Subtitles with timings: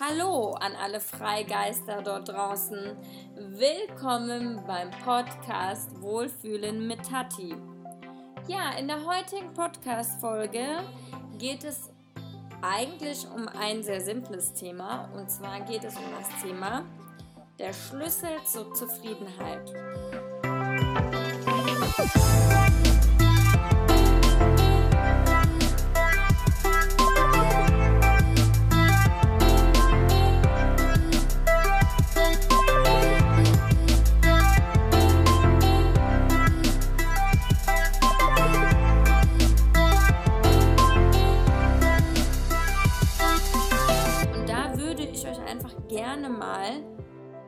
[0.00, 2.96] Hallo an alle Freigeister dort draußen.
[3.36, 7.54] Willkommen beim Podcast Wohlfühlen mit Tati.
[8.48, 10.64] Ja, in der heutigen Podcast-Folge
[11.38, 11.90] geht es
[12.62, 15.10] eigentlich um ein sehr simples Thema.
[15.14, 16.86] Und zwar geht es um das Thema
[17.58, 19.74] der Schlüssel zur Zufriedenheit.
[46.22, 46.84] Gerne mal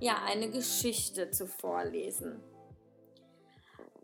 [0.00, 2.42] ja eine Geschichte zu vorlesen.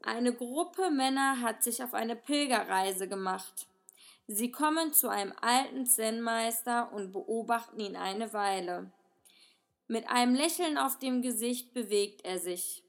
[0.03, 3.67] Eine Gruppe Männer hat sich auf eine Pilgerreise gemacht.
[4.29, 8.93] Sie kommen zu einem alten Zen-Meister und beobachten ihn eine Weile.
[9.89, 12.85] Mit einem Lächeln auf dem Gesicht bewegt er sich.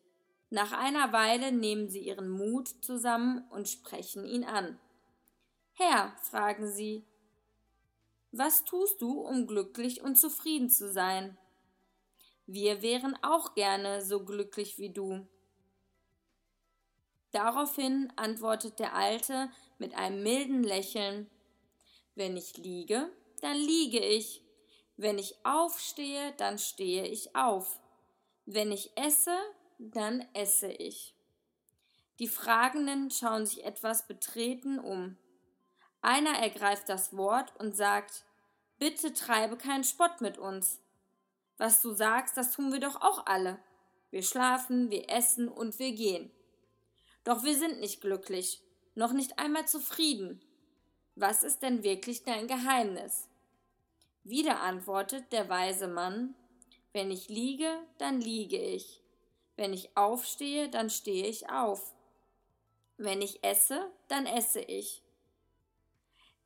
[0.51, 4.79] Nach einer Weile nehmen sie ihren Mut zusammen und sprechen ihn an.
[5.73, 7.03] Herr, fragen sie,
[8.31, 11.37] was tust du, um glücklich und zufrieden zu sein?
[12.45, 15.25] Wir wären auch gerne so glücklich wie du.
[17.31, 21.29] Daraufhin antwortet der Alte mit einem milden Lächeln
[22.15, 23.09] Wenn ich liege,
[23.41, 24.43] dann liege ich,
[24.97, 27.79] wenn ich aufstehe, dann stehe ich auf,
[28.45, 29.35] wenn ich esse,
[29.79, 31.15] dann esse ich.
[32.19, 35.17] Die Fragenden schauen sich etwas betreten um.
[36.01, 38.25] Einer ergreift das Wort und sagt
[38.77, 40.82] Bitte treibe keinen Spott mit uns.
[41.57, 43.59] Was du sagst, das tun wir doch auch alle.
[44.09, 46.31] Wir schlafen, wir essen und wir gehen.
[47.23, 48.61] Doch wir sind nicht glücklich,
[48.95, 50.41] noch nicht einmal zufrieden.
[51.15, 53.27] Was ist denn wirklich dein Geheimnis?
[54.23, 56.35] Wieder antwortet der weise Mann
[56.91, 59.01] Wenn ich liege, dann liege ich.
[59.55, 61.93] Wenn ich aufstehe, dann stehe ich auf.
[62.97, 65.01] Wenn ich esse, dann esse ich.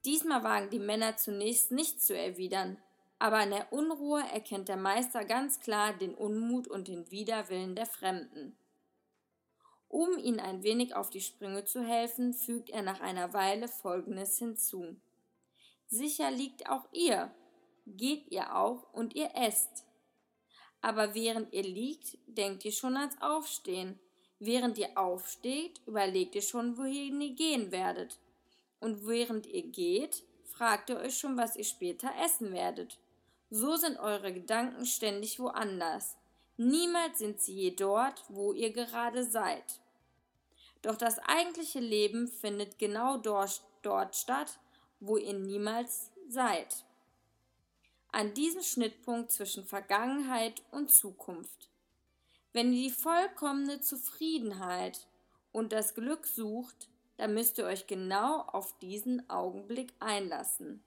[0.06, 2.82] Diesmal wagen die Männer zunächst nichts zu erwidern,
[3.20, 7.88] aber in der Unruhe erkennt der Meister ganz klar den Unmut und den Widerwillen der
[7.88, 8.56] Fremden.
[9.90, 14.38] Um ihnen ein wenig auf die Sprünge zu helfen, fügt er nach einer Weile Folgendes
[14.38, 14.98] hinzu.
[15.88, 17.32] Sicher liegt auch ihr,
[17.86, 19.86] geht ihr auch und ihr esst.
[20.82, 23.98] Aber während ihr liegt, denkt ihr schon ans Aufstehen.
[24.40, 28.20] Während ihr aufsteht, überlegt ihr schon, wohin ihr gehen werdet.
[28.80, 33.00] Und während ihr geht, fragt ihr euch schon, was ihr später essen werdet.
[33.50, 36.18] So sind eure Gedanken ständig woanders.
[36.58, 39.80] Niemals sind sie je dort, wo ihr gerade seid.
[40.82, 44.60] Doch das eigentliche Leben findet genau dort, dort statt,
[45.00, 46.84] wo ihr niemals seid.
[48.12, 51.70] An diesem Schnittpunkt zwischen Vergangenheit und Zukunft.
[52.54, 55.08] Wenn ihr die vollkommene Zufriedenheit
[55.52, 60.84] und das Glück sucht, dann müsst ihr euch genau auf diesen Augenblick einlassen.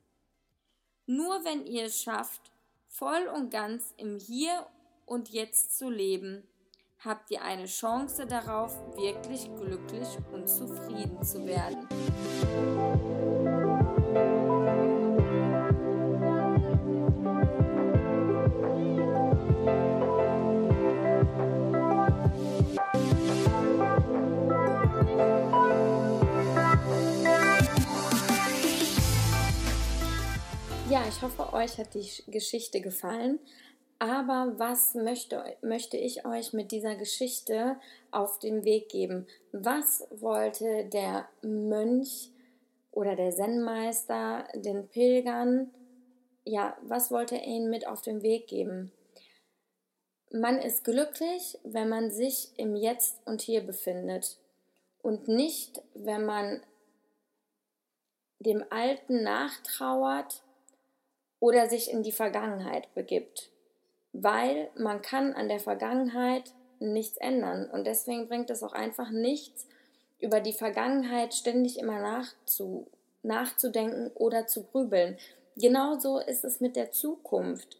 [1.12, 2.52] Nur wenn ihr es schafft,
[2.86, 4.64] voll und ganz im Hier
[5.06, 6.46] und Jetzt zu leben,
[7.00, 11.88] habt ihr eine Chance darauf, wirklich glücklich und zufrieden zu werden.
[31.10, 33.40] Ich hoffe, euch hat die Geschichte gefallen.
[33.98, 37.76] Aber was möchte, möchte ich euch mit dieser Geschichte
[38.12, 39.26] auf den Weg geben?
[39.52, 42.30] Was wollte der Mönch
[42.92, 45.70] oder der Zen-Meister den Pilgern,
[46.44, 48.92] ja, was wollte er ihnen mit auf den Weg geben?
[50.30, 54.38] Man ist glücklich, wenn man sich im Jetzt und Hier befindet
[55.02, 56.62] und nicht, wenn man
[58.38, 60.42] dem Alten nachtrauert
[61.40, 63.50] oder sich in die Vergangenheit begibt,
[64.12, 69.66] weil man kann an der Vergangenheit nichts ändern und deswegen bringt es auch einfach nichts,
[70.20, 72.86] über die Vergangenheit ständig immer nachzu,
[73.22, 75.18] nachzudenken oder zu grübeln.
[75.56, 77.78] Genauso ist es mit der Zukunft.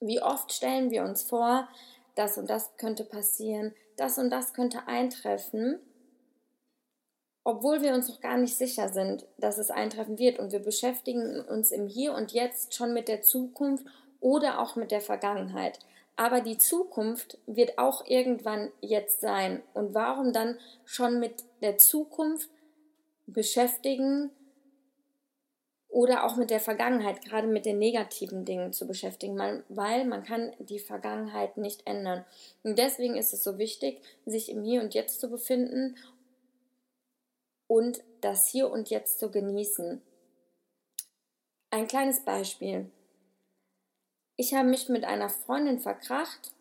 [0.00, 1.68] Wie oft stellen wir uns vor,
[2.16, 5.80] das und das könnte passieren, das und das könnte eintreffen
[7.46, 11.42] obwohl wir uns noch gar nicht sicher sind, dass es eintreffen wird und wir beschäftigen
[11.42, 13.86] uns im Hier und Jetzt schon mit der Zukunft
[14.18, 15.78] oder auch mit der Vergangenheit.
[16.16, 19.62] Aber die Zukunft wird auch irgendwann jetzt sein.
[19.74, 22.50] Und warum dann schon mit der Zukunft
[23.28, 24.30] beschäftigen
[25.88, 30.50] oder auch mit der Vergangenheit, gerade mit den negativen Dingen zu beschäftigen, weil man kann
[30.58, 32.24] die Vergangenheit nicht ändern.
[32.64, 35.94] Und deswegen ist es so wichtig, sich im Hier und Jetzt zu befinden
[37.66, 40.02] und das Hier und Jetzt zu genießen.
[41.70, 42.90] Ein kleines Beispiel.
[44.36, 46.52] Ich habe mich mit einer Freundin verkracht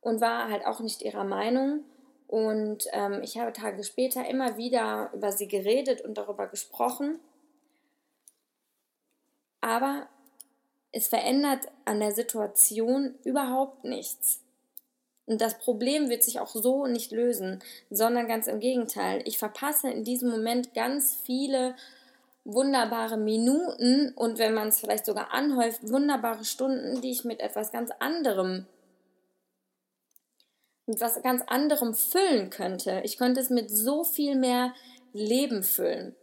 [0.00, 1.84] und war halt auch nicht ihrer Meinung.
[2.26, 7.18] Und ähm, ich habe Tage später immer wieder über sie geredet und darüber gesprochen.
[9.60, 10.08] Aber
[10.92, 14.40] es verändert an der Situation überhaupt nichts.
[15.30, 19.22] Und das Problem wird sich auch so nicht lösen, sondern ganz im Gegenteil.
[19.26, 21.76] Ich verpasse in diesem Moment ganz viele
[22.42, 27.70] wunderbare Minuten und wenn man es vielleicht sogar anhäuft, wunderbare Stunden, die ich mit etwas
[27.70, 28.66] ganz anderem
[30.86, 33.00] mit was ganz anderem füllen könnte.
[33.04, 34.74] Ich könnte es mit so viel mehr
[35.12, 36.16] Leben füllen.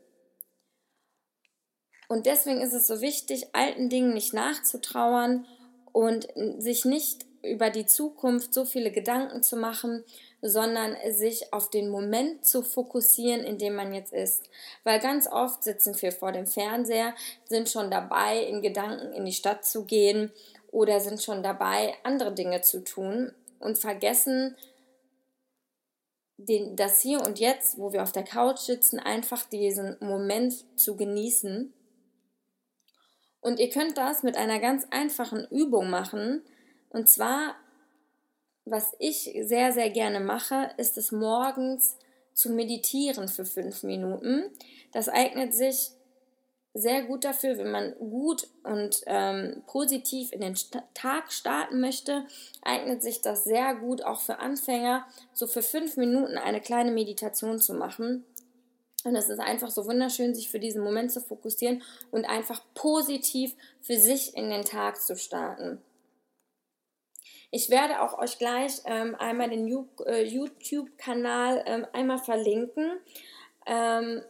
[2.09, 5.45] Und deswegen ist es so wichtig, alten Dingen nicht nachzutrauern
[5.93, 6.27] und
[6.57, 10.03] sich nicht über die Zukunft so viele Gedanken zu machen,
[10.41, 14.49] sondern sich auf den Moment zu fokussieren, in dem man jetzt ist.
[14.83, 17.13] Weil ganz oft sitzen wir vor dem Fernseher,
[17.45, 20.31] sind schon dabei, in Gedanken in die Stadt zu gehen
[20.71, 24.55] oder sind schon dabei, andere Dinge zu tun und vergessen,
[26.37, 30.95] den, das Hier und Jetzt, wo wir auf der Couch sitzen, einfach diesen Moment zu
[30.95, 31.73] genießen
[33.47, 36.41] und ihr könnt das mit einer ganz einfachen Übung machen.
[36.89, 37.55] Und zwar,
[38.65, 41.97] was ich sehr, sehr gerne mache, ist es morgens
[42.33, 44.51] zu meditieren für fünf Minuten.
[44.91, 45.91] Das eignet sich
[46.77, 50.55] sehr gut dafür, wenn man gut und ähm, positiv in den
[50.93, 52.25] Tag starten möchte,
[52.61, 57.59] eignet sich das sehr gut auch für Anfänger, so für fünf Minuten eine kleine Meditation
[57.59, 58.23] zu machen.
[59.03, 61.81] Und es ist einfach so wunderschön, sich für diesen Moment zu fokussieren
[62.11, 65.81] und einfach positiv für sich in den Tag zu starten.
[67.49, 69.67] Ich werde auch euch gleich ähm, einmal den
[70.05, 72.99] äh, YouTube-Kanal ähm, einmal verlinken,
[73.65, 74.21] ähm,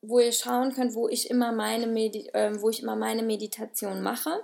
[0.00, 4.00] wo ihr schauen könnt, wo ich immer meine, Medi äh, wo ich immer meine Meditation
[4.00, 4.42] mache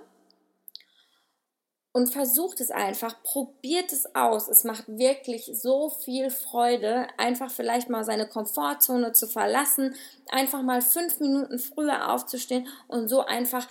[1.97, 4.47] und versucht es einfach, probiert es aus.
[4.47, 9.95] Es macht wirklich so viel Freude, einfach vielleicht mal seine Komfortzone zu verlassen,
[10.29, 13.67] einfach mal fünf Minuten früher aufzustehen und so einfach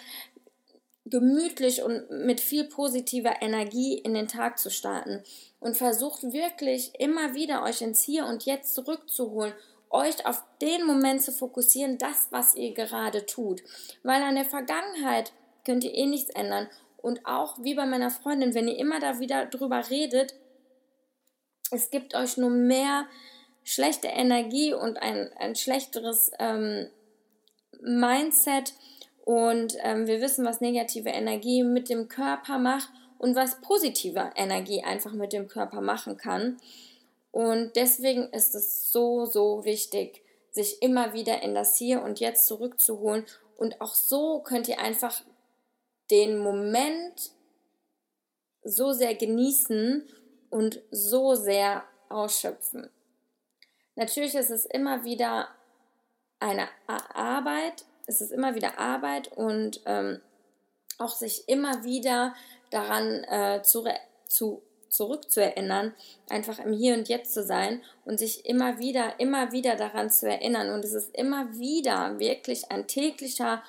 [1.06, 5.22] gemütlich und mit viel positiver Energie in den Tag zu starten.
[5.60, 9.54] Und versucht wirklich immer wieder euch ins Hier und Jetzt zurückzuholen
[9.90, 13.62] euch auf den Moment zu fokussieren, das, was ihr gerade tut.
[14.02, 15.32] Weil an der Vergangenheit
[15.64, 16.68] könnt ihr eh nichts ändern.
[16.98, 20.34] Und auch wie bei meiner Freundin, wenn ihr immer da wieder drüber redet,
[21.70, 23.06] es gibt euch nur mehr
[23.64, 26.88] schlechte Energie und ein, ein schlechteres ähm,
[27.80, 28.74] Mindset.
[29.26, 32.88] Und ähm, wir wissen, was negative Energie mit dem Körper macht
[33.18, 36.58] und was positive Energie einfach mit dem Körper machen kann.
[37.32, 42.46] Und deswegen ist es so, so wichtig, sich immer wieder in das Hier und Jetzt
[42.46, 43.26] zurückzuholen.
[43.56, 45.20] Und auch so könnt ihr einfach
[46.08, 47.32] den Moment
[48.62, 50.08] so sehr genießen
[50.50, 52.90] und so sehr ausschöpfen.
[53.96, 55.48] Natürlich ist es immer wieder
[56.38, 60.20] eine Arbeit, es ist immer wieder Arbeit und ähm,
[60.98, 62.34] auch sich immer wieder
[62.70, 63.84] daran äh, zu,
[64.28, 65.94] zu, zurückzuerinnern,
[66.28, 70.28] einfach im Hier und Jetzt zu sein und sich immer wieder, immer wieder daran zu
[70.28, 70.70] erinnern.
[70.70, 73.62] Und es ist immer wieder wirklich ein täglicher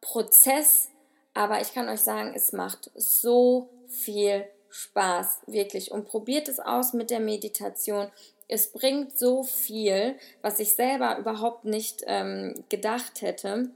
[0.00, 0.88] Prozess,
[1.34, 5.92] aber ich kann euch sagen, es macht so viel Spaß, wirklich.
[5.92, 8.10] Und probiert es aus mit der Meditation.
[8.48, 13.70] Es bringt so viel, was ich selber überhaupt nicht ähm, gedacht hätte.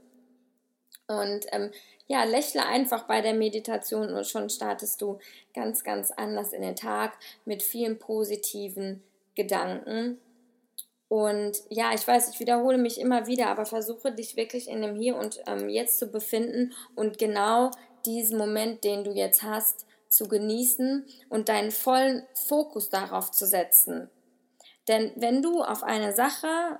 [1.07, 1.71] Und ähm,
[2.07, 5.19] ja, lächle einfach bei der Meditation und schon startest du
[5.53, 9.03] ganz, ganz anders in den Tag mit vielen positiven
[9.35, 10.19] Gedanken.
[11.09, 14.95] Und ja, ich weiß, ich wiederhole mich immer wieder, aber versuche dich wirklich in dem
[14.95, 17.71] Hier und ähm, Jetzt zu befinden und genau
[18.05, 24.09] diesen Moment, den du jetzt hast, zu genießen und deinen vollen Fokus darauf zu setzen.
[24.87, 26.79] Denn wenn du auf eine Sache,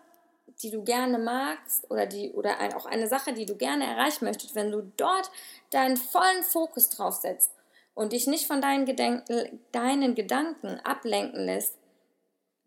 [0.64, 4.26] die du gerne magst oder die oder ein, auch eine Sache, die du gerne erreichen
[4.26, 5.30] möchtest, wenn du dort
[5.70, 7.52] deinen vollen Fokus drauf setzt
[7.94, 11.78] und dich nicht von deinen, Gedenken, deinen Gedanken ablenken lässt,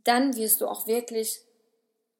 [0.04, 1.40] dann wirst du auch wirklich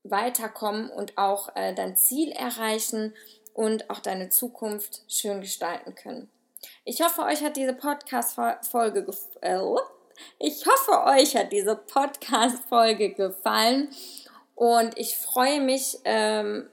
[0.03, 3.15] weiterkommen und auch äh, dein Ziel erreichen
[3.55, 6.31] und auch deine Zukunft schön gestalten können.
[6.85, 9.07] Ich hoffe, euch hat diese Podcast-Folge
[9.41, 9.59] äh,
[10.39, 13.89] ich hoffe, euch hat diese Podcast-Folge gefallen
[14.61, 16.69] und ich freue mich, ähm,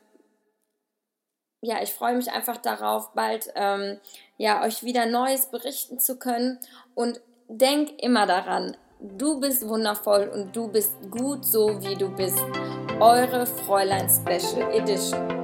[1.62, 4.02] ja, ich freue mich einfach darauf, bald ähm,
[4.36, 6.60] ja, euch wieder Neues berichten zu können.
[6.96, 12.38] Und denk immer daran, du bist wundervoll und du bist gut so, wie du bist.
[13.00, 15.37] Eure Fräulein Special Edition.